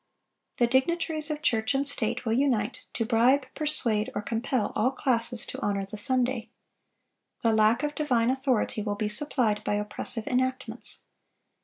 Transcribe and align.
The 0.57 0.65
dignitaries 0.65 1.29
of 1.29 1.43
church 1.43 1.75
and 1.75 1.85
state 1.87 2.25
will 2.25 2.33
unite 2.33 2.81
to 2.93 3.05
bribe, 3.05 3.45
persuade, 3.53 4.09
or 4.15 4.23
compel 4.23 4.73
all 4.75 4.89
classes 4.89 5.45
to 5.45 5.61
honor 5.61 5.85
the 5.85 5.95
Sunday. 5.95 6.49
The 7.43 7.53
lack 7.53 7.83
of 7.83 7.93
divine 7.93 8.31
authority 8.31 8.81
will 8.81 8.95
be 8.95 9.09
supplied 9.09 9.63
by 9.63 9.75
oppressive 9.75 10.25
enactments. 10.25 11.03